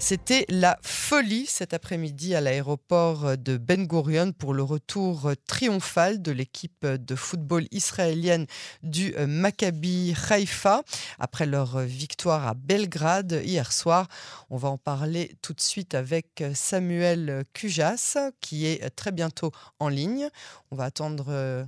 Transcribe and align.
C'était 0.00 0.46
la 0.48 0.78
folie 0.82 1.46
cet 1.46 1.74
après-midi 1.74 2.34
à 2.34 2.40
l'aéroport 2.40 3.36
de 3.36 3.56
Ben 3.56 3.84
Gurion 3.86 4.32
pour 4.32 4.54
le 4.54 4.62
retour 4.62 5.32
triomphal 5.46 6.22
de 6.22 6.30
l'équipe 6.30 6.86
de 6.86 7.14
football 7.16 7.66
israélienne 7.72 8.46
du 8.84 9.12
Maccabi 9.26 10.14
Haïfa 10.30 10.82
après 11.18 11.46
leur 11.46 11.80
victoire 11.80 12.46
à 12.46 12.54
Belgrade 12.54 13.42
hier 13.44 13.72
soir. 13.72 14.06
On 14.50 14.56
va 14.56 14.68
en 14.68 14.78
parler 14.78 15.36
tout 15.42 15.52
de 15.52 15.60
suite 15.60 15.94
avec 15.94 16.44
Samuel 16.54 17.44
Cujas 17.52 18.16
qui 18.40 18.66
est 18.66 18.88
très 18.90 19.10
bientôt 19.10 19.50
en 19.80 19.88
ligne. 19.88 20.28
On 20.70 20.76
va 20.76 20.84
attendre 20.84 21.66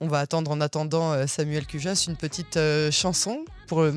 on 0.00 0.08
va 0.08 0.20
attendre 0.20 0.50
en 0.50 0.60
attendant 0.60 1.26
Samuel 1.26 1.66
Cujas 1.66 2.04
une 2.08 2.16
petite 2.16 2.58
chanson 2.90 3.44
pour 3.66 3.80
le 3.82 3.90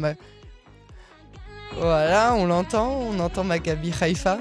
voilà, 1.79 2.33
on 2.35 2.45
l'entend, 2.45 2.91
on 2.91 3.19
entend 3.19 3.43
Maccabi 3.43 3.93
Haïfa. 4.01 4.39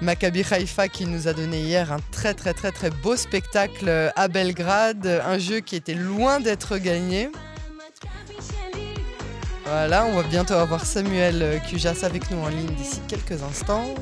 Maccabi 0.00 0.44
Haïfa 0.48 0.88
qui 0.88 1.06
nous 1.06 1.28
a 1.28 1.32
donné 1.32 1.60
hier 1.60 1.92
un 1.92 2.00
très 2.10 2.34
très 2.34 2.54
très 2.54 2.72
très 2.72 2.90
beau 2.90 3.16
spectacle 3.16 4.12
à 4.16 4.28
Belgrade, 4.28 5.22
un 5.24 5.38
jeu 5.38 5.60
qui 5.60 5.76
était 5.76 5.94
loin 5.94 6.40
d'être 6.40 6.78
gagné. 6.78 7.30
Voilà, 9.64 10.04
on 10.06 10.16
va 10.16 10.22
bientôt 10.24 10.54
avoir 10.54 10.84
Samuel 10.84 11.60
Kujas 11.68 12.04
avec 12.04 12.30
nous 12.30 12.38
en 12.38 12.48
ligne 12.48 12.74
d'ici 12.74 13.00
quelques 13.08 13.42
instants. 13.42 13.94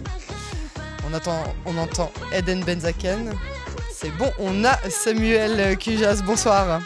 On, 1.09 1.15
attend, 1.15 1.45
on 1.67 1.77
entend 1.77 2.11
Eden 2.33 2.65
Benzaken. 2.65 3.33
C'est 3.93 4.11
bon, 4.17 4.31
on 4.39 4.65
a 4.65 4.77
Samuel 4.89 5.77
Kujas. 5.77 6.23
Bonsoir. 6.25 6.81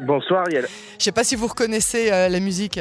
Bonsoir 0.00 0.50
Yael. 0.50 0.66
Je 0.98 1.04
sais 1.04 1.12
pas 1.12 1.24
si 1.24 1.36
vous 1.36 1.46
reconnaissez 1.46 2.12
euh, 2.12 2.28
la 2.28 2.40
musique. 2.40 2.80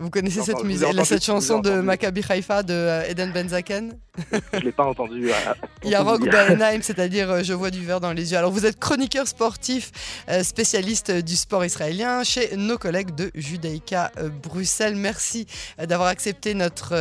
Vous 0.00 0.08
connaissez 0.08 0.40
cette, 0.40 0.64
musique, 0.64 0.88
cette 1.04 1.22
chanson 1.22 1.58
de 1.60 1.72
Maccabi 1.72 2.22
Haifa 2.26 2.62
de 2.62 2.72
euh, 2.72 3.10
Eden 3.10 3.32
Benzaken 3.32 3.98
Je 4.32 4.58
ne 4.58 4.62
l'ai 4.62 4.72
pas 4.72 4.84
entendu. 4.84 5.30
Euh, 5.30 5.34
Il 5.84 5.90
y 5.90 5.94
a 5.94 6.00
Rock 6.02 6.22
Bernheim, 6.24 6.80
c'est-à-dire 6.82 7.30
euh, 7.30 7.42
Je 7.42 7.52
vois 7.52 7.70
du 7.70 7.84
verre 7.84 8.00
dans 8.00 8.14
les 8.14 8.32
yeux. 8.32 8.38
Alors 8.38 8.50
vous 8.50 8.64
êtes 8.64 8.78
chroniqueur 8.78 9.28
sportif, 9.28 9.92
spécialiste 10.42 11.10
du 11.10 11.36
sport 11.36 11.66
israélien 11.66 12.24
chez 12.24 12.56
nos 12.56 12.78
collègues 12.78 13.14
de 13.14 13.30
Judaïka 13.34 14.10
Bruxelles. 14.42 14.96
Merci 14.96 15.46
d'avoir 15.78 16.08
accepté 16.08 16.54
notre 16.54 16.94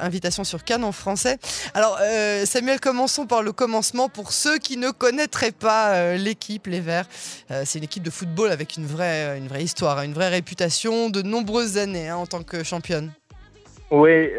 invitation 0.00 0.42
sur 0.42 0.64
Cannes 0.64 0.84
en 0.84 0.92
français. 0.92 1.38
Alors 1.74 1.98
Samuel, 2.44 2.80
commençons 2.80 3.26
par 3.26 3.42
le 3.42 3.52
commencement. 3.52 4.08
Pour 4.08 4.32
ceux 4.32 4.58
qui 4.58 4.76
ne 4.76 4.90
connaîtraient 4.90 5.52
pas 5.52 6.16
l'équipe, 6.16 6.66
les 6.66 6.80
Verts, 6.80 7.06
c'est 7.64 7.78
une 7.78 7.84
équipe 7.84 8.02
de 8.02 8.10
football 8.10 8.50
avec 8.50 8.76
une 8.76 8.86
vraie, 8.86 9.38
une 9.38 9.48
vraie 9.48 9.64
histoire, 9.64 10.02
une 10.02 10.14
vraie 10.14 10.28
réputation 10.28 11.10
de 11.10 11.22
nombreuses 11.22 11.78
années 11.78 12.08
hein, 12.08 12.16
tant 12.32 12.42
que 12.42 12.62
championne 12.62 13.10
Oui, 13.90 14.30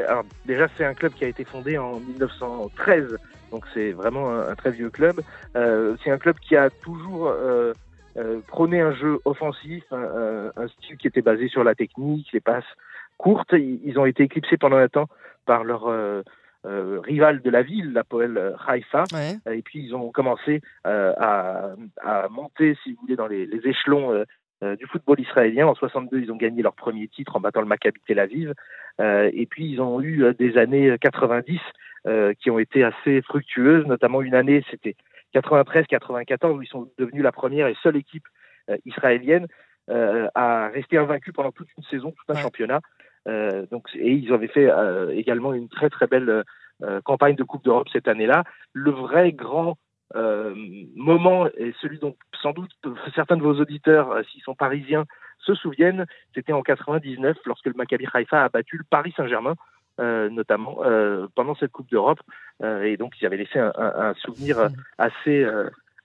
déjà 0.45 0.67
c'est 0.75 0.85
un 0.85 0.95
club 0.95 1.13
qui 1.13 1.25
a 1.25 1.27
été 1.27 1.43
fondé 1.43 1.77
en 1.77 1.99
1913, 1.99 3.17
donc 3.51 3.65
c'est 3.73 3.91
vraiment 3.91 4.31
un, 4.31 4.55
très 4.55 4.71
vieux 4.71 4.89
club. 4.89 5.21
Euh, 5.55 5.95
c'est 6.03 6.09
un 6.09 6.17
club 6.17 6.37
qui 6.39 6.55
a 6.55 6.71
toujours 6.71 7.27
euh, 7.27 7.71
euh, 8.17 8.39
prôné 8.47 8.81
un 8.81 8.93
jeu 8.93 9.19
offensif, 9.25 9.83
un, 9.91 10.67
style 10.67 10.97
qui 10.97 11.07
était 11.07 11.21
basé 11.21 11.47
sur 11.49 11.63
la 11.63 11.75
technique, 11.75 12.31
les 12.33 12.39
passes 12.39 12.73
courtes. 13.17 13.53
Ils, 13.53 13.99
ont 13.99 14.07
été 14.07 14.23
éclipsés 14.23 14.57
pendant 14.57 14.77
un 14.77 14.87
temps 14.87 15.07
par 15.45 15.63
leur 15.63 15.83
rival 16.65 17.41
de 17.43 17.49
la 17.51 17.61
ville, 17.61 17.93
la 17.93 18.03
Poel 18.03 18.55
Haïfa. 18.67 19.03
Et 19.51 19.61
puis 19.61 19.85
ils 19.85 19.93
ont 19.93 20.09
commencé 20.09 20.61
à, 20.83 21.75
monter, 22.31 22.75
si 22.83 22.93
vous 22.93 23.01
voulez, 23.01 23.15
dans 23.15 23.27
les, 23.27 23.45
les 23.45 23.67
échelons 23.67 24.11
euh, 24.13 24.23
du 24.77 24.85
football 24.85 25.19
israélien. 25.19 25.67
En 25.67 25.75
62, 25.75 26.19
ils 26.19 26.31
ont 26.31 26.35
gagné 26.35 26.61
leur 26.61 26.73
premier 26.73 27.07
titre 27.07 27.35
en 27.35 27.39
battant 27.39 27.61
le 27.61 27.67
Maccabi 27.67 27.99
Tel 28.05 28.19
Aviv. 28.19 28.53
Euh, 29.01 29.29
et 29.33 29.45
puis, 29.45 29.69
ils 29.69 29.81
ont 29.81 29.99
eu 30.01 30.23
euh, 30.23 30.33
des 30.33 30.57
années 30.57 30.95
90 30.99 31.59
qui 32.39 32.51
ont 32.51 32.59
été 32.59 32.83
assez 32.83 33.21
fructueuses, 33.21 33.85
notamment 33.85 34.21
une 34.21 34.35
année, 34.35 34.61
c'était 34.69 34.97
93-94, 35.33 36.51
où 36.51 36.61
ils 36.61 36.67
sont 36.67 36.91
devenus 36.97 37.23
la 37.23 37.31
première 37.31 37.67
et 37.67 37.77
seule 37.81 37.95
équipe 37.95 38.25
israélienne 38.83 39.47
à 39.87 40.67
rester 40.67 40.97
invaincue 40.97 41.31
pendant 41.31 41.53
toute 41.53 41.69
une 41.77 41.83
saison, 41.85 42.11
tout 42.11 42.33
un 42.33 42.35
championnat. 42.35 42.81
donc, 43.71 43.87
et 43.95 44.11
ils 44.11 44.33
avaient 44.33 44.49
fait 44.49 44.69
également 45.13 45.53
une 45.53 45.69
très 45.69 45.89
très 45.89 46.07
belle 46.07 46.43
campagne 47.05 47.37
de 47.37 47.43
Coupe 47.43 47.63
d'Europe 47.63 47.87
cette 47.93 48.09
année-là. 48.09 48.43
Le 48.73 48.91
vrai 48.91 49.31
grand 49.31 49.77
euh, 50.15 50.53
moment, 50.95 51.47
et 51.57 51.73
celui 51.81 51.97
dont 51.97 52.15
sans 52.41 52.51
doute 52.51 52.71
certains 53.15 53.37
de 53.37 53.41
vos 53.41 53.59
auditeurs, 53.59 54.11
euh, 54.11 54.21
s'ils 54.31 54.43
sont 54.43 54.53
parisiens, 54.53 55.05
se 55.39 55.55
souviennent, 55.55 56.05
c'était 56.35 56.53
en 56.53 56.61
99 56.61 57.37
lorsque 57.45 57.65
le 57.65 57.73
Maccabi 57.73 58.05
Haifa 58.13 58.43
a 58.43 58.49
battu 58.49 58.77
le 58.77 58.83
Paris 58.89 59.13
Saint-Germain, 59.17 59.55
euh, 59.99 60.29
notamment 60.29 60.79
pendant 61.35 61.55
cette 61.55 61.71
Coupe 61.71 61.89
d'Europe, 61.89 62.21
et 62.63 62.95
donc 62.95 63.13
ils 63.19 63.25
avaient 63.25 63.37
laissé 63.37 63.59
un, 63.59 64.13
souvenir 64.15 64.69
assez 64.97 65.45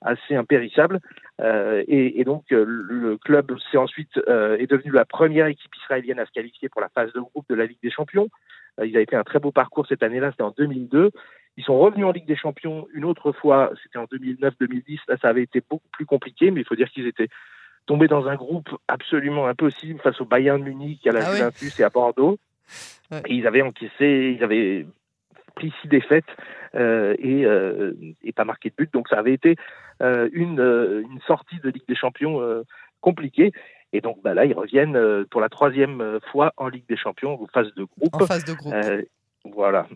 assez 0.00 0.34
impérissable. 0.34 0.98
Et, 1.40 2.24
donc 2.24 2.44
le 2.50 3.16
club 3.18 3.54
c'est 3.70 3.78
ensuite 3.78 4.16
est 4.26 4.70
devenu 4.70 4.90
la 4.90 5.04
première 5.04 5.46
équipe 5.46 5.74
israélienne 5.84 6.18
à 6.18 6.26
se 6.26 6.32
qualifier 6.32 6.68
pour 6.68 6.80
la 6.80 6.88
phase 6.88 7.12
de 7.12 7.20
groupe 7.20 7.48
de 7.48 7.54
la 7.54 7.66
Ligue 7.66 7.78
des 7.80 7.92
Champions. 7.92 8.28
ils 8.82 8.96
avaient 8.96 9.06
fait 9.06 9.16
un 9.16 9.22
très 9.22 9.38
beau 9.38 9.52
parcours 9.52 9.86
cette 9.86 10.02
année-là, 10.02 10.32
c'était 10.32 10.42
en 10.42 10.54
2002. 10.56 11.12
Ils 11.58 11.64
sont 11.64 11.76
revenus 11.76 12.06
en 12.06 12.12
Ligue 12.12 12.24
des 12.24 12.36
Champions 12.36 12.86
une 12.94 13.04
autre 13.04 13.32
fois, 13.32 13.72
c'était 13.82 13.98
en 13.98 14.04
2009-2010. 14.04 15.00
Là, 15.08 15.16
ça 15.20 15.28
avait 15.28 15.42
été 15.42 15.60
beaucoup 15.68 15.88
plus 15.90 16.06
compliqué, 16.06 16.52
mais 16.52 16.60
il 16.60 16.64
faut 16.64 16.76
dire 16.76 16.88
qu'ils 16.88 17.08
étaient 17.08 17.26
tombés 17.84 18.06
dans 18.06 18.28
un 18.28 18.36
groupe 18.36 18.68
absolument 18.86 19.48
impossible 19.48 19.98
face 19.98 20.20
au 20.20 20.24
Bayern 20.24 20.62
Munich, 20.62 21.04
à 21.08 21.10
la 21.10 21.26
ah 21.26 21.34
Juventus 21.34 21.80
et 21.80 21.82
à 21.82 21.90
Bordeaux. 21.90 22.38
Et 23.26 23.34
ils 23.34 23.48
avaient 23.48 23.62
encaissé, 23.62 24.36
ils 24.38 24.44
avaient 24.44 24.86
pris 25.56 25.72
six 25.82 25.88
défaites 25.88 26.30
euh, 26.76 27.16
et, 27.18 27.44
euh, 27.44 27.92
et, 28.22 28.30
pas 28.30 28.44
marqué 28.44 28.70
de 28.70 28.76
but. 28.76 28.92
Donc 28.92 29.08
ça 29.08 29.18
avait 29.18 29.34
été 29.34 29.56
euh, 30.00 30.28
une, 30.32 30.60
une, 30.60 31.20
sortie 31.26 31.58
de 31.58 31.70
Ligue 31.70 31.88
des 31.88 31.96
Champions 31.96 32.40
compliquée. 33.00 33.50
Et 33.92 34.00
donc 34.00 34.22
bah, 34.22 34.32
là, 34.32 34.44
ils 34.44 34.54
reviennent 34.54 35.24
pour 35.28 35.40
la 35.40 35.48
troisième 35.48 36.20
fois 36.30 36.52
en 36.56 36.68
Ligue 36.68 36.86
des 36.88 36.96
Champions, 36.96 37.42
en 37.42 37.46
phase 37.46 37.74
de 37.74 37.82
groupe. 37.82 38.14
En 38.14 38.26
phase 38.26 38.44
de 38.44 38.52
groupe. 38.52 38.74
voilà. 39.44 39.88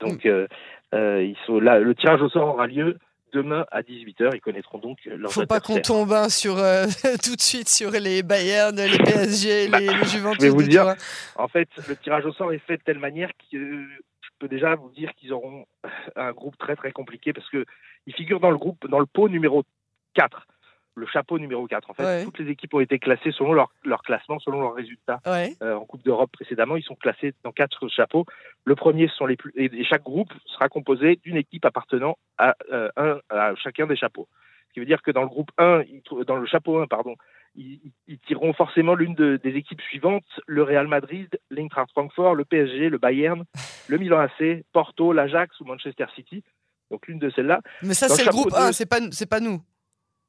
Donc, 0.00 0.24
mm. 0.24 0.46
Euh, 0.94 1.22
ils 1.22 1.36
sont 1.46 1.60
là, 1.60 1.78
le 1.78 1.94
tirage 1.94 2.22
au 2.22 2.28
sort 2.28 2.48
aura 2.48 2.66
lieu 2.66 2.98
demain 3.32 3.66
à 3.70 3.82
18h. 3.82 4.30
Ils 4.34 4.40
connaîtront 4.40 4.78
donc 4.78 4.98
leur 5.04 5.30
Faut 5.30 5.46
pas 5.46 5.60
qu'on 5.60 5.80
tombe 5.80 6.12
hein, 6.12 6.28
sur, 6.28 6.56
euh, 6.56 6.86
tout 7.22 7.36
de 7.36 7.40
suite 7.40 7.68
sur 7.68 7.90
les 7.90 8.22
Bayern, 8.22 8.74
les 8.76 8.98
PSG, 8.98 9.68
bah, 9.68 9.80
les, 9.80 9.86
Juventus. 10.04 10.40
Je 10.40 10.46
vais 10.46 10.48
vous 10.48 10.62
dire, 10.62 10.94
en 11.36 11.48
fait, 11.48 11.68
le 11.88 11.96
tirage 11.96 12.24
au 12.24 12.32
sort 12.32 12.52
est 12.52 12.58
fait 12.58 12.78
de 12.78 12.82
telle 12.82 12.98
manière 12.98 13.30
que 13.50 13.58
je 13.58 14.28
peux 14.38 14.48
déjà 14.48 14.74
vous 14.76 14.90
dire 14.90 15.12
qu'ils 15.16 15.32
auront 15.32 15.66
un 16.16 16.32
groupe 16.32 16.56
très 16.56 16.76
très 16.76 16.92
compliqué 16.92 17.32
parce 17.32 17.48
qu'ils 17.50 18.14
figurent 18.14 18.40
dans 18.40 18.50
le 18.50 18.56
groupe, 18.56 18.88
dans 18.88 19.00
le 19.00 19.06
pot 19.06 19.28
numéro 19.28 19.64
4 20.14 20.46
le 20.98 21.06
chapeau 21.06 21.38
numéro 21.38 21.66
4. 21.66 21.90
En 21.90 21.94
fait, 21.94 22.24
toutes 22.24 22.38
les 22.38 22.50
équipes 22.50 22.74
ont 22.74 22.80
été 22.80 22.98
classées 22.98 23.32
selon 23.32 23.52
leur, 23.52 23.72
leur 23.84 24.02
classement, 24.02 24.38
selon 24.38 24.60
leurs 24.60 24.74
résultats. 24.74 25.20
Euh, 25.26 25.74
en 25.74 25.84
Coupe 25.84 26.04
d'Europe 26.04 26.30
précédemment, 26.32 26.76
ils 26.76 26.82
sont 26.82 26.94
classés 26.94 27.34
dans 27.44 27.52
quatre 27.52 27.88
chapeaux. 27.88 28.26
Le 28.64 28.74
premier 28.74 29.08
sont 29.08 29.26
les 29.26 29.36
plus 29.36 29.52
et 29.56 29.84
chaque 29.84 30.02
groupe 30.02 30.32
sera 30.46 30.68
composé 30.68 31.16
d'une 31.22 31.36
équipe 31.36 31.64
appartenant 31.64 32.18
à, 32.36 32.54
euh, 32.72 32.90
un, 32.96 33.20
à 33.30 33.54
chacun 33.56 33.86
des 33.86 33.96
chapeaux. 33.96 34.28
Ce 34.68 34.74
qui 34.74 34.80
veut 34.80 34.86
dire 34.86 35.00
que 35.00 35.10
dans 35.10 35.22
le 35.22 35.28
groupe 35.28 35.50
1, 35.56 35.84
dans 36.26 36.36
le 36.36 36.46
chapeau 36.46 36.78
1, 36.78 36.86
pardon, 36.86 37.14
ils, 37.56 38.18
tireront 38.26 38.52
forcément 38.52 38.94
l'une 38.94 39.14
des 39.14 39.56
équipes 39.56 39.80
suivantes 39.80 40.24
le 40.46 40.62
Real 40.62 40.86
Madrid, 40.86 41.28
l'Eintracht 41.50 41.90
Francfort, 41.92 42.34
le 42.34 42.44
PSG, 42.44 42.88
le 42.88 42.98
Bayern, 42.98 43.44
le 43.88 43.98
Milan 43.98 44.18
AC, 44.18 44.64
Porto, 44.72 45.12
l'Ajax 45.12 45.58
ou 45.60 45.64
Manchester 45.64 46.06
City. 46.14 46.44
Donc 46.90 47.06
l'une 47.06 47.18
de 47.18 47.30
celles-là. 47.30 47.60
Mais 47.82 47.94
ça, 47.94 48.08
c'est 48.08 48.24
le 48.24 48.30
groupe 48.30 48.52
1, 48.54 48.72
c'est 48.72 48.86
pas, 48.86 48.98
c'est 49.10 49.28
pas 49.28 49.40
nous. 49.40 49.60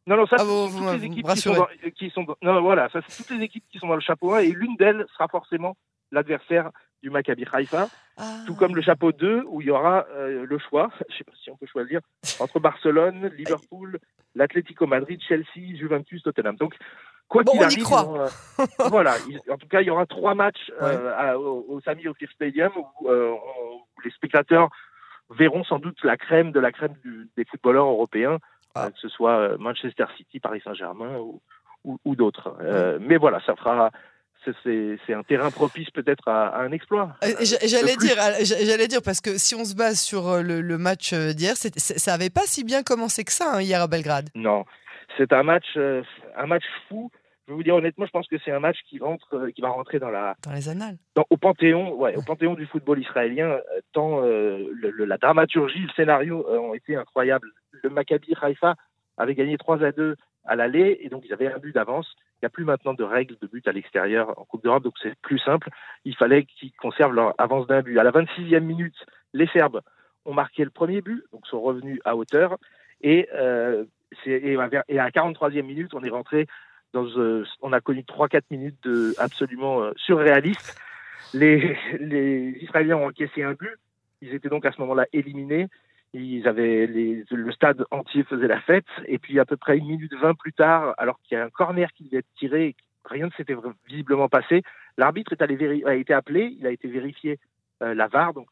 Non, 0.10 0.18
non, 0.18 0.26
ça, 0.26 0.38
ah, 0.40 0.44
c'est 0.44 0.80
toutes 0.80 1.00
les 1.00 1.06
équipes 1.06 1.28
qui 1.28 1.40
sont, 1.40 1.54
dans, 1.54 1.68
qui 1.96 2.10
sont 2.10 2.26
non, 2.42 2.62
voilà, 2.62 2.90
ça, 2.90 3.00
c'est 3.08 3.24
toutes 3.24 3.38
les 3.38 3.44
équipes 3.44 3.64
qui 3.72 3.78
sont 3.78 3.88
dans 3.88 3.94
le 3.94 4.02
chapeau 4.02 4.34
1 4.34 4.40
et 4.40 4.52
l'une 4.52 4.76
d'elles 4.76 5.06
sera 5.14 5.28
forcément 5.28 5.78
l'adversaire 6.12 6.72
du 7.04 7.12
Maccabi 7.12 7.46
Haifa, 7.54 7.90
ah. 8.18 8.38
tout 8.48 8.56
comme 8.56 8.76
le 8.76 8.82
chapeau 8.82 9.12
2 9.12 9.44
où 9.48 9.62
il 9.62 9.68
y 9.68 9.70
aura 9.70 10.08
euh, 10.10 10.48
le 10.48 10.58
choix, 10.58 10.90
je 11.12 11.18
sais 11.18 11.24
pas 11.24 11.34
si 11.40 11.52
on 11.52 11.58
peut 11.58 11.68
choisir, 11.68 12.02
entre 12.40 12.60
Barcelone, 12.60 13.32
Liverpool, 13.38 14.00
l'Atlético 14.34 14.88
Madrid, 14.88 15.22
Chelsea, 15.22 15.78
Juventus, 15.78 16.24
Tottenham. 16.24 16.56
Donc, 16.56 16.74
quoi 17.28 17.44
qu'il 17.44 17.62
arrive, 17.62 17.86
euh, 17.94 18.28
voilà, 18.90 19.14
en 19.48 19.58
tout 19.58 19.68
cas, 19.68 19.82
il 19.82 19.88
y 19.88 19.92
aura 19.92 20.08
trois 20.08 20.34
matchs 20.34 20.72
euh, 20.82 21.36
au, 21.36 21.68
au, 21.70 21.82
Sami 21.82 22.08
Ophir 22.08 22.32
Stadium 22.32 22.72
où, 22.76 23.12
les 24.04 24.12
spectateurs 24.12 24.70
verront 25.30 25.64
sans 25.66 25.78
doute 25.78 26.04
la 26.04 26.18
crème 26.18 26.52
de 26.52 26.60
la 26.60 26.72
crème 26.72 26.96
des 27.38 27.46
footballeurs 27.46 27.86
européens 27.86 28.40
ah. 28.76 28.90
que 28.92 29.00
ce 29.00 29.10
soit 29.10 29.38
euh, 29.38 29.58
Manchester 29.58 30.06
City, 30.18 30.40
Paris 30.40 30.62
Saint-Germain 30.64 31.18
ou, 31.18 32.16
d'autres. 32.16 32.56
Euh, 32.62 32.98
mais 33.02 33.18
voilà, 33.18 33.40
ça 33.46 33.56
fera 33.56 33.92
c'est 34.64 35.14
un 35.14 35.22
terrain 35.22 35.52
propice 35.52 35.92
peut-être 35.92 36.28
à, 36.28 36.62
un 36.62 36.72
exploit. 36.72 37.16
Euh, 37.24 37.28
j'allais 37.42 37.96
dire, 37.98 38.16
j'allais 38.42 38.88
dire 38.88 39.02
parce 39.04 39.22
que 39.22 39.38
si 39.38 39.54
on 39.54 39.64
se 39.64 39.76
base 39.76 40.00
sur 40.00 40.42
le, 40.42 40.78
match 40.78 41.14
d'hier, 41.14 41.56
ça 41.56 42.12
n'avait 42.12 42.30
pas 42.30 42.46
si 42.46 42.64
bien 42.64 42.82
commencé 42.82 43.24
que 43.24 43.32
ça 43.32 43.54
hein, 43.54 43.62
hier 43.62 43.82
à 43.82 43.88
Belgrade. 43.88 44.30
Non, 44.34 44.66
c'est 45.18 45.34
un 45.34 45.44
match, 45.44 45.78
un 45.78 46.46
match 46.48 46.64
fou. 46.88 47.12
Je 47.50 47.54
vais 47.54 47.58
vous 47.58 47.64
dire 47.64 47.76
honnêtement, 47.76 48.06
je 48.06 48.12
pense 48.12 48.28
que 48.28 48.38
c'est 48.46 48.52
un 48.52 48.60
match 48.60 48.78
qui 48.88 49.00
rentre, 49.00 49.34
euh, 49.34 49.50
qui 49.50 49.62
va 49.62 49.70
rentrer 49.70 49.98
dans 49.98 50.12
la 50.12 50.36
dans 50.44 50.54
les 50.54 50.70
annales, 50.70 50.98
au 51.32 51.36
panthéon, 51.36 51.96
ouais, 51.96 52.16
au 52.16 52.22
panthéon 52.22 52.54
du 52.54 52.68
football 52.68 53.00
israélien. 53.00 53.48
Euh, 53.48 53.82
tant 53.92 54.24
euh, 54.24 54.68
la 54.84 55.18
dramaturgie, 55.18 55.80
le 55.80 55.90
scénario 55.96 56.48
ont 56.48 56.76
été 56.76 56.96
incroyables. 56.96 57.50
Le 57.72 57.90
Maccabi 57.90 58.36
Haïfa 58.40 58.76
avait 59.18 59.34
gagné 59.34 59.58
3 59.58 59.84
à 59.84 59.92
2 59.92 60.16
à 60.46 60.56
l'aller 60.56 61.00
et 61.02 61.10
donc 61.10 61.24
ils 61.26 61.34
avaient 61.34 61.52
un 61.52 61.58
but 61.58 61.74
d'avance. 61.74 62.08
Il 62.36 62.44
n'y 62.44 62.48
a 62.48 62.50
plus 62.52 62.66
maintenant 62.66 62.94
de 62.94 63.04
règles 63.04 63.36
de 63.42 63.48
but 63.48 63.68
à 63.68 63.72
l'extérieur 63.72 64.38
en 64.40 64.46
Coupe 64.46 64.64
d'Europe, 64.64 64.84
donc 64.84 64.94
c'est 65.02 65.16
plus 65.24 65.40
simple. 65.40 65.70
Il 66.06 66.16
fallait 66.16 66.44
qu'ils 66.44 66.72
conservent 66.74 67.16
leur 67.16 67.34
avance 67.40 67.66
d'un 67.66 67.82
but. 67.82 67.98
À 67.98 68.04
la 68.04 68.12
26e 68.12 68.60
minute, 68.60 69.06
les 69.34 69.48
Serbes 69.48 69.82
ont 70.26 70.34
marqué 70.34 70.64
le 70.64 70.70
premier 70.70 71.02
but, 71.02 71.24
donc 71.34 71.48
sont 71.48 71.62
revenus 71.62 72.00
à 72.06 72.16
hauteur. 72.16 72.60
Et, 73.02 73.28
euh, 73.34 73.86
et, 74.28 74.54
et 74.54 75.00
à 75.00 75.04
la 75.04 75.10
43e 75.10 75.64
minute, 75.64 75.96
on 75.96 76.04
est 76.04 76.10
rentré 76.10 76.46
euh, 76.96 77.46
on 77.62 77.74
a 77.74 77.82
connu 77.82 78.02
3-4 78.02 78.42
minutes 78.52 78.78
de 78.84 79.14
absolument 79.18 79.84
euh, 79.84 79.92
surréalistes. 79.96 80.80
Les, 81.34 81.78
Israéliens 82.62 82.98
ont 82.98 83.08
encaissé 83.08 83.44
un 83.44 83.54
but. 83.54 83.78
Ils 84.22 84.34
étaient 84.34 84.50
donc 84.50 84.66
à 84.66 84.72
ce 84.72 84.82
moment-là 84.82 85.06
éliminés. 85.14 85.68
Le 86.14 87.52
stade 87.52 87.86
entier 87.92 88.24
faisait 88.24 88.48
la 88.48 88.60
fête. 88.62 88.88
Et 89.06 89.20
puis 89.20 89.40
à 89.40 89.46
peu 89.46 89.58
près 89.58 89.78
une 89.78 89.88
minute 89.88 90.14
20 90.14 90.34
plus 90.36 90.54
tard, 90.54 90.96
alors 90.98 91.20
qu'il 91.22 91.38
y 91.38 91.42
a 91.42 91.46
un 91.46 91.50
corner 91.50 91.92
qui 91.94 92.06
devait 92.06 92.18
être 92.18 92.34
tiré, 92.38 92.76
rien 93.06 93.28
ne 93.28 93.32
s'était 93.32 93.56
visiblement 93.88 94.28
passé. 94.28 94.64
L'arbitre 94.98 95.36
a 95.40 95.96
été 95.96 96.14
appelé, 96.14 96.56
il 96.60 96.66
a 96.66 96.72
été 96.72 96.88
vérifié 96.88 97.40
euh, 97.84 97.94
la 97.94 98.08
VAR, 98.08 98.34
donc 98.34 98.48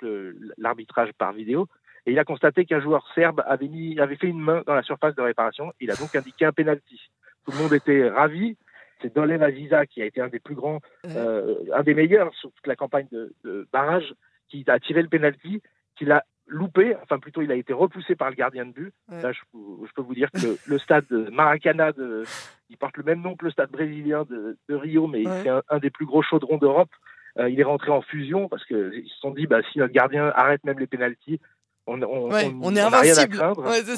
l'arbitrage 0.58 1.12
par 1.18 1.34
vidéo, 1.34 1.68
et 2.06 2.12
il 2.12 2.20
a 2.20 2.24
constaté 2.24 2.64
qu'un 2.66 2.80
joueur 2.80 3.06
serbe 3.16 3.44
avait 3.46 4.16
fait 4.16 4.28
une 4.28 4.40
main 4.40 4.64
dans 4.66 4.76
la 4.76 4.84
surface 4.84 5.16
de 5.16 5.22
réparation. 5.22 5.74
Il 5.82 5.92
a 5.92 5.96
donc 5.96 6.16
indiqué 6.16 6.46
un 6.46 6.54
penalty. 6.54 7.02
Tout 7.48 7.58
le 7.58 7.64
monde 7.64 7.74
était 7.74 8.10
ravi. 8.10 8.58
C'est 9.02 9.16
Dolev 9.16 9.42
Aziza 9.42 9.86
qui 9.86 10.02
a 10.02 10.06
été 10.06 10.20
un 10.20 10.28
des 10.28 10.40
plus 10.40 10.56
grands, 10.56 10.82
euh, 11.06 11.56
un 11.74 11.84
des 11.84 11.94
meilleurs 11.94 12.34
sur 12.36 12.52
toute 12.52 12.68
la 12.68 12.76
campagne 12.76 13.08
de, 13.12 13.68
barrage, 13.72 14.14
qui 14.50 14.66
a 14.68 14.80
tiré 14.80 15.02
le 15.02 15.08
penalty, 15.08 15.62
qui 15.96 16.04
l'a 16.04 16.26
loupé, 16.48 16.96
enfin 17.04 17.20
plutôt 17.20 17.42
il 17.42 17.52
a 17.52 17.56
été 17.56 17.74
repoussé 17.74 18.16
par 18.16 18.30
le 18.30 18.36
gardien 18.36 18.66
de 18.66 18.72
but. 18.72 18.94
Là, 19.10 19.32
je, 19.32 19.40
peux 19.54 20.02
vous 20.02 20.16
dire 20.16 20.30
que 20.32 20.58
le 20.66 20.78
stade 20.80 21.06
Maracana, 21.32 21.94
de, 21.94 22.24
il 22.70 22.78
porte 22.78 22.98
le 22.98 23.04
même 23.04 23.22
nom 23.22 23.36
que 23.36 23.46
le 23.46 23.52
stade 23.52 23.70
brésilien 23.70 24.26
de, 24.30 24.58
Rio, 24.70 25.08
mais 25.08 25.24
c'est 25.24 25.50
un, 25.50 25.80
des 25.80 25.90
plus 25.90 26.06
gros 26.06 26.22
chaudrons 26.22 26.58
d'Europe. 26.58 26.92
Euh, 27.38 27.50
il 27.50 27.60
est 27.60 27.64
rentré 27.64 27.92
en 27.92 28.02
fusion 28.02 28.50
parce 28.50 28.66
qu'ils 28.66 29.08
se 29.08 29.20
sont 29.20 29.32
dit, 29.32 29.46
bah, 29.46 29.60
si 29.72 29.78
notre 29.78 29.94
gardien 29.94 30.32
arrête 30.36 30.64
même 30.64 30.80
les 30.80 30.88
pénalties, 30.88 31.40
on, 31.86 32.02
on, 32.02 32.32
on, 32.32 32.76
est 32.76 32.82
invincible. 32.82 33.38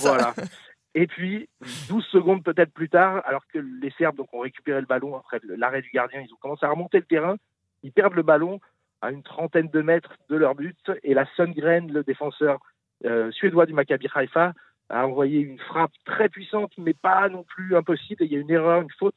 Voilà. 0.01 0.35
Et 0.95 1.07
puis, 1.07 1.47
12 1.87 2.03
secondes 2.05 2.43
peut-être 2.43 2.73
plus 2.73 2.89
tard, 2.89 3.21
alors 3.25 3.45
que 3.47 3.59
les 3.59 3.91
Serbes 3.91 4.15
donc, 4.15 4.33
ont 4.33 4.39
récupéré 4.39 4.79
le 4.79 4.87
ballon 4.87 5.15
après 5.15 5.39
l'arrêt 5.43 5.81
du 5.81 5.89
gardien, 5.91 6.21
ils 6.21 6.33
ont 6.33 6.37
commencé 6.41 6.65
à 6.65 6.69
remonter 6.69 6.97
le 6.97 7.05
terrain, 7.05 7.35
ils 7.83 7.91
perdent 7.91 8.15
le 8.15 8.23
ballon 8.23 8.59
à 9.01 9.11
une 9.11 9.23
trentaine 9.23 9.69
de 9.69 9.81
mètres 9.81 10.15
de 10.29 10.35
leur 10.35 10.55
but, 10.55 10.91
et 11.03 11.13
la 11.13 11.25
Sundgren, 11.35 11.91
le 11.91 12.03
défenseur 12.03 12.59
euh, 13.05 13.31
suédois 13.31 13.65
du 13.65 13.73
Maccabi 13.73 14.07
Haifa, 14.13 14.53
a 14.89 15.05
envoyé 15.05 15.39
une 15.39 15.59
frappe 15.59 15.93
très 16.05 16.27
puissante, 16.27 16.71
mais 16.77 16.95
pas 16.95 17.29
non 17.29 17.43
plus 17.43 17.75
impossible, 17.75 18.23
et 18.23 18.25
il 18.25 18.33
y 18.33 18.35
a 18.35 18.39
une 18.39 18.51
erreur, 18.51 18.81
une 18.81 18.91
faute 18.97 19.15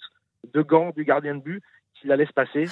de 0.53 0.61
gant 0.61 0.91
du 0.91 1.05
gardien 1.05 1.35
de 1.35 1.43
but 1.43 1.63
qui 1.95 2.07
la 2.07 2.17
laisse 2.17 2.33
passer. 2.33 2.67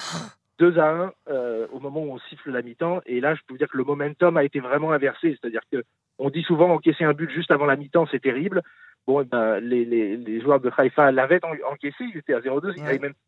2 0.59 0.77
à 0.77 0.91
1 0.91 1.13
euh, 1.29 1.67
au 1.71 1.79
moment 1.79 2.01
où 2.01 2.11
on 2.11 2.19
siffle 2.19 2.51
la 2.51 2.61
mi-temps, 2.61 3.01
et 3.07 3.19
là 3.19 3.33
je 3.33 3.41
peux 3.41 3.53
vous 3.53 3.57
dire 3.57 3.67
que 3.67 3.77
le 3.77 3.83
momentum 3.83 4.37
a 4.37 4.43
été 4.43 4.59
vraiment 4.59 4.91
inversé, 4.91 5.35
c'est-à-dire 5.41 5.63
que 5.71 5.83
on 6.19 6.29
dit 6.29 6.43
souvent 6.43 6.69
encaisser 6.71 7.03
un 7.03 7.13
but 7.13 7.31
juste 7.31 7.49
avant 7.49 7.65
la 7.65 7.75
mi-temps, 7.75 8.05
c'est 8.11 8.19
terrible. 8.19 8.61
Bon, 9.07 9.21
eh 9.21 9.25
ben, 9.25 9.59
les, 9.59 9.83
les, 9.83 10.15
les, 10.15 10.41
joueurs 10.41 10.59
de 10.59 10.71
Haïfa 10.75 11.11
l'avaient 11.11 11.41
encaissé, 11.43 12.03
ils 12.13 12.17
étaient 12.17 12.35
à 12.35 12.39
0-2, 12.39 12.75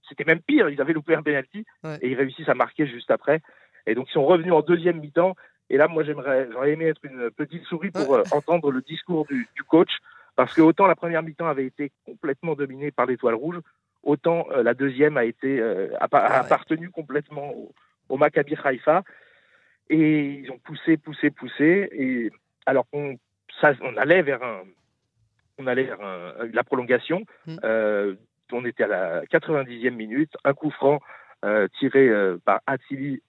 c'était 0.08 0.24
même 0.26 0.42
pire, 0.42 0.70
ils 0.70 0.80
avaient 0.80 0.94
loupé 0.94 1.16
un 1.16 1.24
penalty 1.24 1.66
et 2.02 2.12
ils 2.12 2.16
réussissent 2.16 2.50
à 2.50 2.54
marquer 2.54 2.86
juste 2.86 3.10
après. 3.10 3.42
Et 3.88 3.96
donc 3.96 4.08
ils 4.10 4.14
sont 4.14 4.26
revenus 4.26 4.54
en 4.54 4.62
deuxième 4.62 5.00
mi-temps. 5.00 5.36
Et 5.70 5.78
là, 5.78 5.88
moi, 5.88 6.04
j'aimerais, 6.04 6.48
j'aurais 6.52 6.72
aimé 6.72 6.86
être 6.86 7.04
une 7.04 7.32
petite 7.32 7.64
souris 7.64 7.90
pour 7.90 8.14
euh, 8.14 8.24
entendre 8.32 8.72
le 8.72 8.82
discours 8.82 9.26
du, 9.26 9.48
du, 9.56 9.64
coach, 9.64 9.90
parce 10.36 10.54
que 10.54 10.62
autant 10.62 10.86
la 10.88 10.96
première 10.96 11.24
mi-temps 11.24 11.48
avait 11.48 11.66
été 11.66 11.92
complètement 12.06 12.54
dominée 12.54 12.92
par 12.92 13.06
l'étoile 13.06 13.34
rouge, 13.34 13.60
autant 14.04 14.46
euh, 14.52 14.62
la 14.62 14.74
deuxième 14.74 15.18
a 15.18 15.26
été 15.26 15.60
euh, 15.60 15.90
a, 16.00 16.08
ah 16.12 16.40
appartenu 16.42 16.90
complètement 16.90 17.52
au, 17.54 17.74
au 18.10 18.18
Maccabi 18.18 18.56
Haïfa. 18.64 19.04
Et 19.90 20.42
ils 20.44 20.52
ont 20.52 20.60
poussé, 20.60 20.98
poussé, 20.98 21.30
poussé. 21.32 21.90
Et 21.92 22.32
alors 22.66 22.88
qu'on 22.90 23.18
on 23.64 23.98
allait 23.98 24.22
vers 24.22 24.44
un, 24.44 24.62
on 25.58 25.68
allait 25.68 25.84
vers 25.84 26.00
la 26.52 26.64
prolongation. 26.64 27.24
Mm. 27.46 27.56
Euh, 27.64 28.16
on 28.52 28.66
était 28.66 28.84
à 28.84 28.88
la 28.88 29.26
90e 29.26 29.92
minute, 29.92 30.32
un 30.44 30.54
coup 30.54 30.70
franc 30.72 31.00
euh, 31.44 31.68
tiré 31.80 32.08
euh, 32.08 32.38
par 32.46 32.62
Attili 32.68 33.22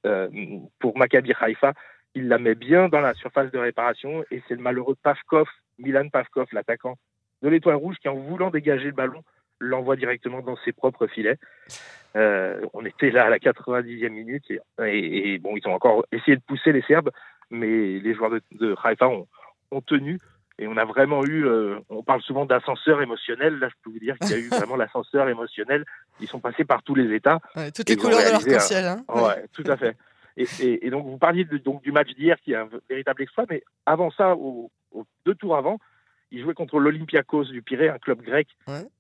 pour 0.81 0.99
Maccabi 0.99 1.33
Haïfa. 1.39 1.73
Il 2.15 2.29
la 2.29 2.39
met 2.39 2.55
bien 2.55 2.89
dans 2.89 3.01
la 3.01 3.15
surface 3.15 3.51
de 3.51 3.59
réparation 3.59 4.25
et 4.31 4.43
c'est 4.47 4.55
le 4.55 4.63
malheureux 4.63 4.97
Pavkov, 5.03 5.49
Milan 5.79 6.09
Pavkov, 6.11 6.47
l'attaquant 6.53 6.97
de 7.43 7.49
l'Étoile 7.49 7.77
Rouge, 7.77 7.97
qui 8.01 8.09
en 8.09 8.15
voulant 8.15 8.51
dégager 8.51 8.87
le 8.87 8.93
ballon, 8.93 9.23
l'envoie 9.59 9.97
directement 9.97 10.41
dans 10.41 10.57
ses 10.65 10.73
propres 10.73 11.09
filets. 11.09 11.39
on 12.15 12.85
était 12.87 13.11
là 13.11 13.27
à 13.27 13.31
la 13.31 13.39
90e 13.39 14.09
minute 14.11 14.45
et, 14.81 15.39
bon, 15.39 15.57
ils 15.57 15.67
ont 15.67 15.75
encore 15.75 16.07
essayé 16.13 16.37
de 16.37 16.43
pousser 16.43 16.73
les 16.73 16.83
Serbes, 16.83 17.11
mais 17.51 17.99
les 17.99 18.15
joueurs 18.15 18.31
de, 18.31 18.75
ont, 19.05 19.27
ont 19.73 19.81
tenu. 19.81 20.21
Et 20.59 20.69
on 20.69 20.77
a 20.77 20.85
vraiment 20.85 21.25
eu, 21.25 21.47
euh, 21.47 21.81
on 21.89 22.03
parle 22.03 22.23
souvent 22.23 22.47
d'ascenseur 22.47 23.03
émotionnel. 23.03 23.59
Là, 23.59 23.69
je 23.69 23.75
peux 23.83 23.91
vous 23.91 23.99
dire 23.99 24.17
qu'il 24.19 24.31
y 24.31 24.35
a 24.35 24.39
eu 24.39 24.49
vraiment 24.51 24.77
l'ascenseur 24.77 25.29
émotionnel. 25.29 25.85
Ils 26.21 26.29
sont 26.29 26.41
passés 26.41 26.65
par 26.65 26.83
tous 26.83 26.95
les 26.95 27.13
états. 27.15 27.41
toutes 27.75 27.89
les 27.89 27.97
couleurs 27.97 28.21
de 28.21 28.31
l'arc-en-ciel. 28.31 28.85
Hein 28.85 29.05
ouais, 29.09 29.47
tout 29.53 29.65
à 29.67 29.77
fait. 29.77 29.97
Et, 30.37 30.47
et, 30.87 30.91
donc, 30.91 31.07
vous 31.07 31.19
parliez 31.19 31.45
de, 31.45 31.59
donc, 31.59 31.83
du 31.83 31.93
match 31.93 32.13
d'hier 32.15 32.37
qui 32.41 32.53
est 32.53 32.57
un 32.57 32.69
véritable 32.89 33.23
exploit, 33.23 33.45
mais 33.49 33.63
avant 33.87 34.11
ça, 34.11 34.35
au, 34.35 34.71
deux 35.25 35.35
tours 35.35 35.57
avant, 35.57 35.79
ils 36.33 36.43
jouaient 36.43 36.55
contre 36.55 36.81
l'Olympiakos 36.81 37.45
du 37.45 37.63
Pirée, 37.63 37.89
un 37.89 37.99
club 37.99 38.21
grec, 38.21 38.49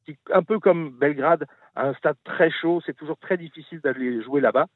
qui, 0.05 0.17
un 0.33 0.43
peu 0.43 0.61
comme 0.61 0.91
Belgrade, 0.91 1.47
a 1.75 1.89
un 1.89 1.95
stade 1.95 2.17
très 2.25 2.51
chaud. 2.51 2.81
C'est 2.87 2.97
toujours 2.97 3.19
très 3.19 3.37
difficile 3.37 3.81
d'aller 3.81 4.23
jouer 4.23 4.41
là-bas. 4.41 4.67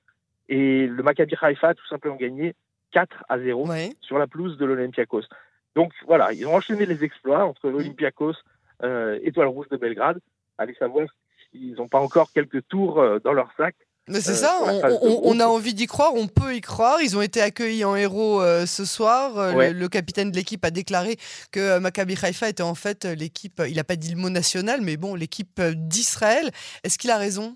Et 0.49 0.87
le 0.87 1.03
Maccabi 1.03 1.35
Haifa 1.41 1.69
a 1.69 1.75
tout 1.75 1.87
simplement 1.87 2.17
gagné 2.17 2.55
4 2.93 3.25
à 3.29 3.39
0 3.39 3.69
sur 4.01 4.19
la 4.19 4.27
pelouse 4.27 4.57
de 4.59 4.65
l'Olympiakos. 4.65 5.25
Donc 5.75 5.93
voilà, 6.07 6.33
ils 6.33 6.47
ont 6.47 6.55
enchaîné 6.55 6.87
les 6.87 7.05
exploits 7.05 7.45
entre 7.45 7.69
l'Olympiakos, 7.69 8.35
euh, 8.83 9.19
Étoile 9.23 9.49
Rouge 9.49 9.69
de 9.71 9.77
Belgrade. 9.77 10.19
Allez 10.57 10.75
savoir 10.75 11.07
s'ils 11.51 11.75
n'ont 11.75 11.89
pas 11.89 12.01
encore 12.01 12.33
quelques 12.33 12.67
tours 12.69 13.01
euh, 13.01 13.19
dans 13.21 13.33
leur 13.33 13.51
sac. 13.57 13.75
Mais 14.11 14.23
c'est 14.23 14.35
ça, 14.35 14.59
on, 15.03 15.39
a 15.39 15.45
envie 15.45 15.75
d'y 15.75 15.87
croire, 15.87 16.15
on 16.15 16.29
peut 16.29 16.55
y 16.55 16.63
croire. 16.63 17.03
Ils 17.03 17.19
ont 17.19 17.21
été 17.21 17.43
accueillis 17.43 17.85
en 17.85 17.95
héros 17.95 18.41
euh, 18.41 18.65
ce 18.65 18.87
soir. 18.87 19.55
Le, 19.55 19.87
capitaine 19.89 20.31
de 20.31 20.37
l'équipe 20.37 20.65
a 20.65 20.71
déclaré 20.71 21.19
que 21.53 21.79
Maccabi 21.79 22.15
Haifa 22.15 22.49
était 22.49 22.63
en 22.63 22.75
fait 22.75 23.05
l'équipe, 23.05 23.61
il 23.69 23.77
n'a 23.77 23.85
pas 23.85 23.97
dit 23.97 24.11
le 24.11 24.17
mot 24.17 24.31
national, 24.31 24.81
mais 24.81 24.97
bon, 24.97 25.15
l'équipe 25.15 25.61
d'Israël. 25.61 26.49
Est-ce 26.85 26.97
qu'il 26.97 27.11
a 27.11 27.19
raison? 27.19 27.55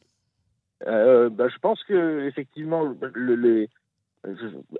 Bah, 0.84 1.48
Je 1.48 1.58
pense 1.62 1.82
que 1.84 2.28
effectivement, 2.28 2.82
le, 3.00 3.66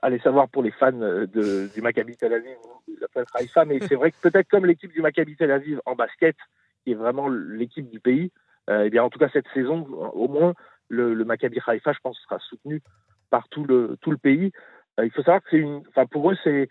allez 0.03 0.19
savoir 0.21 0.49
pour 0.49 0.63
les 0.63 0.71
fans 0.71 0.93
de, 0.93 1.73
du 1.75 1.83
Maccabi 1.83 2.17
Tel 2.17 2.33
Aviv, 2.33 2.57
ils 2.89 2.99
Haïfa, 3.35 3.65
mais 3.65 3.81
c'est 3.81 3.95
vrai 3.95 4.11
que 4.13 4.17
peut-être 4.23 4.49
comme 4.49 4.67
l'équipe 4.67 4.93
du 4.93 5.01
Maccabi 5.01 5.37
Tel 5.37 5.51
Aviv 5.51 5.81
en 5.87 5.95
basket, 5.95 6.37
qui 6.85 6.93
est 6.93 6.95
vraiment 6.95 7.29
l'équipe 7.29 7.89
du 7.91 8.01
pays, 8.01 8.31
euh, 8.71 8.85
eh 8.87 8.91
bien 8.91 9.03
en 9.03 9.11
tout 9.11 9.19
cas 9.19 9.29
cette 9.33 9.49
saison, 9.55 9.87
au 10.15 10.29
moins 10.29 10.55
le, 10.89 11.15
le 11.15 11.25
Maccabi 11.25 11.59
Haïfa, 11.67 11.93
je 11.93 11.99
pense, 12.03 12.19
sera 12.21 12.39
soutenu 12.39 12.83
par 13.31 13.49
tout 13.49 13.65
le 13.65 13.97
tout 14.01 14.11
le 14.11 14.19
pays. 14.19 14.53
Euh, 15.01 15.07
il 15.07 15.11
faut 15.11 15.23
savoir 15.23 15.43
que 15.43 16.05
pour 16.05 16.31
eux 16.31 16.37
c'est 16.45 16.69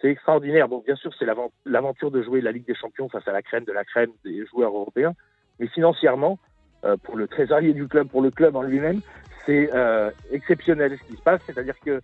c'est 0.00 0.08
extraordinaire. 0.10 0.68
Bon, 0.68 0.82
bien 0.84 0.96
sûr, 0.96 1.12
c'est 1.18 1.26
l'aventure 1.64 2.10
de 2.10 2.22
jouer 2.22 2.40
la 2.40 2.52
Ligue 2.52 2.66
des 2.66 2.74
Champions 2.74 3.08
face 3.08 3.26
à 3.26 3.32
la 3.32 3.42
crème 3.42 3.64
de 3.64 3.72
la 3.72 3.84
crème 3.84 4.10
des 4.24 4.44
joueurs 4.46 4.74
européens, 4.74 5.14
mais 5.58 5.66
financièrement, 5.68 6.38
euh, 6.38 6.53
pour 7.02 7.16
le 7.16 7.26
trésorier 7.26 7.72
du 7.72 7.88
club, 7.88 8.08
pour 8.08 8.22
le 8.22 8.30
club 8.30 8.56
en 8.56 8.62
lui-même, 8.62 9.00
c'est 9.46 9.70
euh, 9.74 10.10
exceptionnel 10.30 10.96
ce 11.00 11.08
qui 11.10 11.16
se 11.16 11.22
passe. 11.22 11.40
C'est-à-dire 11.46 11.78
que 11.84 12.00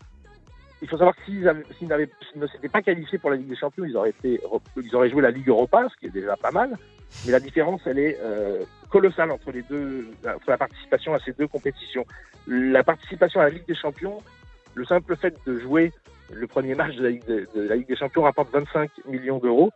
il 0.82 0.88
faut 0.88 0.96
savoir 0.96 1.14
que 1.14 1.22
s'ils, 1.26 1.44
ne 2.36 2.46
s'étaient 2.46 2.70
pas 2.70 2.80
qualifiés 2.80 3.18
pour 3.18 3.28
la 3.28 3.36
Ligue 3.36 3.50
des 3.50 3.56
Champions, 3.56 3.84
ils 3.84 3.96
auraient, 3.96 5.10
joué 5.10 5.20
la 5.20 5.30
Ligue 5.30 5.48
Europa, 5.48 5.86
ce 5.92 5.98
qui 5.98 6.06
est 6.06 6.10
déjà 6.20 6.36
pas 6.38 6.50
mal. 6.50 6.74
Mais 7.26 7.32
la 7.32 7.40
différence, 7.40 7.82
elle 7.84 7.98
est 7.98 8.16
euh, 8.22 8.64
colossale 8.88 9.30
entre 9.30 9.52
les 9.52 9.60
deux, 9.62 10.08
entre 10.26 10.48
la 10.48 10.56
participation 10.56 11.12
à 11.12 11.18
ces 11.18 11.32
deux 11.32 11.48
compétitions. 11.48 12.06
La 12.46 12.82
participation 12.82 13.40
à 13.40 13.44
la 13.44 13.50
Ligue 13.50 13.66
des 13.66 13.74
Champions, 13.74 14.22
le 14.74 14.86
simple 14.86 15.16
fait 15.16 15.34
de 15.46 15.58
jouer 15.58 15.92
le 16.32 16.46
premier 16.46 16.74
match 16.74 16.96
de, 16.96 17.20
la 17.54 17.76
Ligue 17.76 17.88
des 17.88 17.96
Champions 17.96 18.22
rapporte 18.22 18.50
25 18.50 18.90
millions 19.06 19.38
d'euros, 19.38 19.70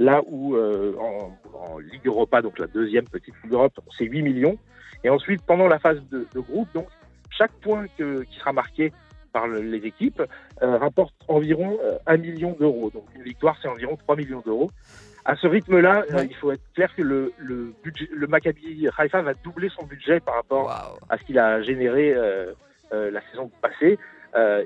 là 0.00 0.22
où 0.26 0.56
euh, 0.56 0.94
en, 0.98 1.36
en, 1.52 1.78
Ligue 1.78 2.06
Europa, 2.06 2.40
donc 2.40 2.58
la 2.58 2.66
deuxième 2.66 3.04
petite 3.04 3.34
Ligue 3.42 3.52
d'Europe, 3.52 3.78
c'est 3.96 4.06
8 4.06 4.22
millions. 4.22 4.56
Et 5.04 5.10
ensuite, 5.10 5.42
pendant 5.42 5.68
la 5.68 5.78
phase 5.78 6.00
de, 6.10 6.26
de 6.34 6.40
groupe, 6.40 6.68
donc 6.72 6.88
chaque 7.30 7.52
point 7.60 7.84
que, 7.98 8.22
qui 8.22 8.38
sera 8.38 8.52
marqué 8.54 8.92
par 9.32 9.46
les 9.46 9.86
équipes 9.86 10.22
euh, 10.62 10.78
rapporte 10.78 11.14
environ 11.28 11.78
euh, 11.84 11.98
un 12.06 12.14
1 12.14 12.16
million 12.16 12.56
d'euros. 12.58 12.90
Donc 12.90 13.04
une 13.14 13.22
victoire, 13.22 13.56
c'est 13.60 13.68
environ 13.68 13.96
3 13.96 14.16
millions 14.16 14.42
d'euros. 14.44 14.70
à 15.26 15.36
ce 15.36 15.46
rythme-là, 15.46 16.04
il 16.22 16.34
faut 16.34 16.50
être 16.50 16.64
clair 16.74 16.92
que 16.96 17.02
le, 17.02 17.34
le, 17.36 17.74
budget, 17.84 18.08
le 18.10 18.26
Maccabi 18.26 18.88
Haifa 18.98 19.20
va 19.20 19.34
doubler 19.34 19.68
son 19.68 19.84
budget 19.84 20.20
par 20.20 20.36
rapport 20.36 20.70
à 21.10 21.18
ce 21.18 21.24
qu'il 21.24 21.38
a 21.38 21.60
généré 21.60 22.14
la 22.90 23.20
saison 23.30 23.50
passée. 23.60 23.98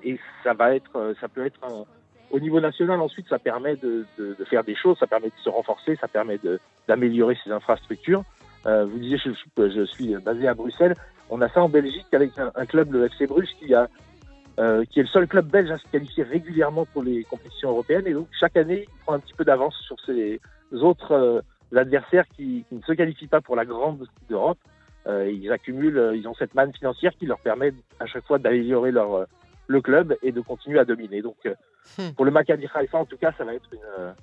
et 0.04 0.18
ça 0.44 0.54
va 0.54 0.76
être, 0.76 1.14
ça 1.20 1.28
peut 1.28 1.44
être 1.44 1.60
au 2.30 2.40
niveau 2.40 2.60
national 2.60 3.00
ensuite, 3.00 3.28
ça 3.28 3.38
permet 3.38 3.76
de, 3.76 4.06
de, 4.18 4.34
de, 4.38 4.44
faire 4.44 4.64
des 4.64 4.74
choses, 4.74 4.98
ça 4.98 5.06
permet 5.06 5.28
de 5.28 5.42
se 5.42 5.48
renforcer, 5.48 5.96
ça 5.96 6.08
permet 6.08 6.38
d'améliorer 6.88 7.36
ses 7.44 7.50
infrastructures. 7.50 8.22
vous 8.64 8.98
disiez, 8.98 9.18
je, 9.18 9.84
suis 9.84 10.16
basé 10.16 10.48
à 10.48 10.54
Bruxelles. 10.54 10.94
On 11.30 11.40
a 11.40 11.48
ça 11.48 11.62
en 11.62 11.68
Belgique 11.68 12.06
avec 12.12 12.32
un, 12.38 12.66
club, 12.66 12.92
le 12.92 13.06
FC 13.06 13.26
Bruges, 13.26 13.54
qui 13.58 13.74
a 13.74 13.88
euh, 14.60 14.84
qui 14.84 15.00
est 15.00 15.02
le 15.02 15.08
seul 15.08 15.26
club 15.26 15.48
belge 15.48 15.70
à 15.72 15.78
se 15.78 15.86
qualifier 15.88 16.22
régulièrement 16.22 16.86
pour 16.86 17.02
les 17.02 17.24
compétitions 17.24 17.70
européennes. 17.70 18.06
Et 18.06 18.12
donc, 18.12 18.28
chaque 18.38 18.56
année, 18.56 18.86
il 18.86 19.02
prend 19.04 19.14
un 19.14 19.18
petit 19.18 19.34
peu 19.34 19.44
d'avance 19.44 19.74
sur 19.84 19.96
ses 20.06 20.40
autres 20.70 21.12
euh, 21.12 21.40
adversaires 21.74 22.24
qui, 22.36 22.64
qui, 22.68 22.74
ne 22.76 22.82
se 22.82 22.92
qualifient 22.92 23.26
pas 23.26 23.40
pour 23.40 23.56
la 23.56 23.64
grande 23.64 24.06
d'Europe. 24.28 24.58
Euh, 25.06 25.30
ils 25.30 25.50
accumulent, 25.52 25.98
euh, 25.98 26.16
ils 26.16 26.26
ont 26.28 26.34
cette 26.34 26.54
manne 26.54 26.72
financière 26.72 27.12
qui 27.18 27.26
leur 27.26 27.38
permet 27.40 27.72
à 28.00 28.06
chaque 28.06 28.24
fois 28.24 28.38
d'améliorer 28.38 28.90
leur 28.90 29.14
euh, 29.14 29.24
le 29.66 29.80
club 29.80 30.16
et 30.22 30.32
de 30.32 30.40
continuer 30.40 30.78
à 30.78 30.84
dominer. 30.84 31.22
Donc, 31.22 31.36
hmm. 31.98 32.10
pour 32.16 32.24
le 32.24 32.30
Maccabi 32.30 32.68
Haifa, 32.74 32.98
en 32.98 33.04
tout 33.04 33.16
cas, 33.16 33.32
ça 33.36 33.44
va 33.44 33.54
être 33.54 33.68
une 33.72 34.14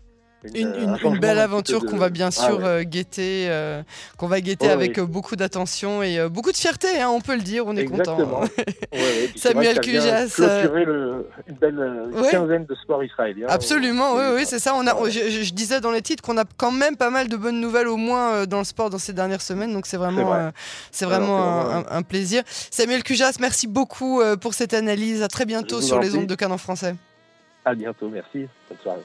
une, 0.43 0.98
une, 1.03 1.19
belle 1.19 1.39
aventure 1.39 1.86
qu'on 1.86 1.98
va 1.98 2.10
bien 2.10 2.27
ah 2.27 2.31
sûr 2.31 2.65
euh, 2.65 2.83
guetter, 2.83 3.48
euh, 3.50 3.83
qu'on 4.17 4.27
va 4.27 4.41
guetter 4.41 4.69
avec 4.69 4.98
euh, 4.98 5.05
beaucoup 5.05 5.36
d'attention 5.36 6.01
et 6.01 6.27
beaucoup 6.29 6.51
de 6.51 6.57
fierté, 6.57 7.00
hein, 7.00 7.10
on 7.10 7.21
peut 7.21 7.36
le 7.36 7.41
dire, 7.41 7.65
on 7.67 7.75
est 7.75 7.86
content. 7.86 8.17
Samuel 9.36 9.79
Cujas. 9.79 10.36
Le, 10.39 11.27
une 11.48 11.55
belle 11.55 12.10
quinzaine 12.31 12.65
de 12.65 12.75
sports 12.75 13.03
israéliens. 13.03 13.48
Absolument, 13.50 14.15
oui, 14.15 14.24
oui, 14.36 14.41
c'est 14.45 14.60
ça. 14.60 14.74
On 14.75 14.88
a, 14.88 15.10
je, 15.10 15.53
disais 15.53 15.79
dans 15.79 15.91
les 15.91 16.01
titres 16.01 16.24
qu'on 16.24 16.38
a 16.38 16.45
quand 16.57 16.71
même 16.71 16.95
pas 16.95 17.10
mal 17.10 17.27
de 17.27 17.38
bonnes 17.38 17.62
nouvelles 17.62 17.88
au 17.88 17.98
moins 17.98 18.45
dans 18.45 18.60
le 18.60 18.63
sport 18.63 18.89
dans 18.89 19.00
ces 19.00 19.13
dernières 19.13 19.41
semaines, 19.41 19.74
donc 19.74 19.86
c'est 19.86 19.98
vraiment, 19.98 20.51
c'est 20.91 21.05
vraiment 21.05 21.86
un, 21.89 22.01
plaisir. 22.01 22.43
Samuel 22.48 23.03
Cujas, 23.03 23.38
merci 23.39 23.67
beaucoup 23.67 24.21
pour 24.41 24.53
cette 24.53 24.74
analyse. 24.74 25.21
À 25.21 25.27
très 25.27 25.45
bientôt 25.45 25.81
sur 25.81 26.00
les 26.00 26.15
ondes 26.15 26.27
de 26.27 26.36
Canon 26.36 26.57
français. 26.57 26.95
À 27.63 27.75
bientôt, 27.75 28.10
merci. 28.10 28.48
Bonne 28.69 28.77
soirée. 28.81 29.01